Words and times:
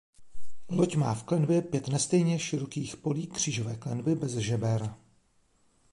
Loď 0.69 0.95
má 0.95 1.13
v 1.13 1.23
klenbě 1.23 1.61
pět 1.61 1.87
nestejně 1.87 2.39
širokých 2.39 2.97
polí 2.97 3.27
křížové 3.27 3.75
klenby 3.75 4.15
bez 4.15 4.31
žeber. 4.37 4.93